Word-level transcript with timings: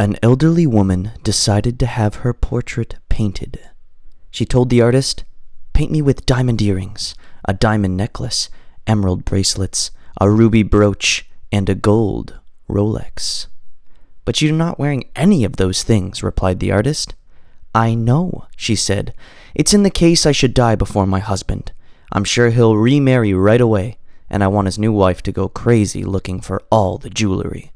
An 0.00 0.16
elderly 0.22 0.64
woman 0.64 1.10
decided 1.24 1.80
to 1.80 1.86
have 1.86 2.16
her 2.16 2.32
portrait 2.32 2.94
painted. 3.08 3.58
She 4.30 4.46
told 4.46 4.70
the 4.70 4.80
artist, 4.80 5.24
Paint 5.72 5.90
me 5.90 6.00
with 6.02 6.24
diamond 6.24 6.62
earrings, 6.62 7.16
a 7.44 7.52
diamond 7.52 7.96
necklace, 7.96 8.48
emerald 8.86 9.24
bracelets, 9.24 9.90
a 10.20 10.30
ruby 10.30 10.62
brooch, 10.62 11.28
and 11.50 11.68
a 11.68 11.74
gold 11.74 12.38
Rolex. 12.68 13.48
But 14.24 14.40
you're 14.40 14.52
not 14.52 14.78
wearing 14.78 15.10
any 15.16 15.42
of 15.42 15.56
those 15.56 15.82
things, 15.82 16.22
replied 16.22 16.60
the 16.60 16.70
artist. 16.70 17.16
I 17.74 17.94
know, 17.94 18.46
she 18.56 18.76
said. 18.76 19.14
It's 19.52 19.74
in 19.74 19.82
the 19.82 19.90
case 19.90 20.26
I 20.26 20.32
should 20.32 20.54
die 20.54 20.76
before 20.76 21.06
my 21.06 21.18
husband. 21.18 21.72
I'm 22.12 22.24
sure 22.24 22.50
he'll 22.50 22.76
remarry 22.76 23.34
right 23.34 23.60
away, 23.60 23.98
and 24.30 24.44
I 24.44 24.48
want 24.48 24.66
his 24.66 24.78
new 24.78 24.92
wife 24.92 25.22
to 25.24 25.32
go 25.32 25.48
crazy 25.48 26.04
looking 26.04 26.40
for 26.40 26.62
all 26.70 26.98
the 26.98 27.10
jewelry. 27.10 27.72